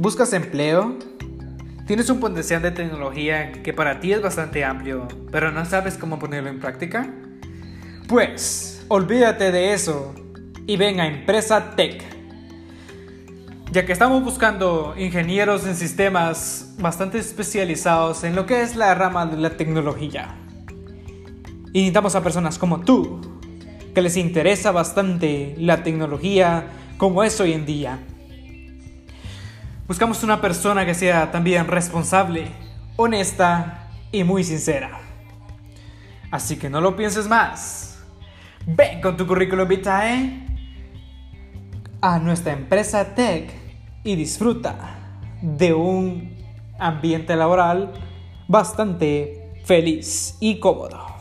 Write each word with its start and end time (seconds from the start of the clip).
¿Buscas 0.00 0.32
empleo? 0.32 0.96
¿Tienes 1.88 2.08
un 2.08 2.20
potencial 2.20 2.62
de 2.62 2.70
tecnología 2.70 3.50
que 3.50 3.72
para 3.72 3.98
ti 3.98 4.12
es 4.12 4.22
bastante 4.22 4.64
amplio, 4.64 5.08
pero 5.32 5.50
no 5.50 5.64
sabes 5.64 5.98
cómo 5.98 6.20
ponerlo 6.20 6.50
en 6.50 6.60
práctica? 6.60 7.12
Pues, 8.06 8.86
olvídate 8.86 9.50
de 9.50 9.72
eso 9.72 10.14
y 10.68 10.76
ven 10.76 11.00
a 11.00 11.08
Empresa 11.08 11.74
Tech. 11.74 12.00
Ya 13.72 13.84
que 13.86 13.92
estamos 13.92 14.22
buscando 14.22 14.94
ingenieros 14.96 15.66
en 15.66 15.74
sistemas 15.74 16.76
bastante 16.78 17.18
especializados 17.18 18.22
en 18.22 18.36
lo 18.36 18.46
que 18.46 18.62
es 18.62 18.76
la 18.76 18.94
rama 18.94 19.26
de 19.26 19.36
la 19.36 19.56
tecnología. 19.56 20.36
Y 21.72 21.92
a 21.96 22.22
personas 22.22 22.56
como 22.56 22.82
tú, 22.82 23.20
que 23.96 24.00
les 24.00 24.16
interesa 24.16 24.70
bastante 24.70 25.56
la 25.58 25.82
tecnología 25.82 26.68
como 26.98 27.24
es 27.24 27.40
hoy 27.40 27.52
en 27.52 27.66
día. 27.66 27.98
Buscamos 29.88 30.22
una 30.22 30.38
persona 30.38 30.84
que 30.84 30.92
sea 30.92 31.30
también 31.30 31.66
responsable, 31.66 32.48
honesta 32.96 33.88
y 34.12 34.22
muy 34.22 34.44
sincera. 34.44 35.00
Así 36.30 36.58
que 36.58 36.68
no 36.68 36.82
lo 36.82 36.94
pienses 36.94 37.26
más. 37.26 37.98
Ven 38.66 39.00
con 39.00 39.16
tu 39.16 39.26
currículum 39.26 39.66
vitae 39.66 40.46
a 42.02 42.18
nuestra 42.18 42.52
empresa 42.52 43.14
Tech 43.14 43.50
y 44.04 44.14
disfruta 44.14 44.76
de 45.40 45.72
un 45.72 46.36
ambiente 46.78 47.34
laboral 47.34 47.94
bastante 48.46 49.54
feliz 49.64 50.36
y 50.38 50.60
cómodo. 50.60 51.17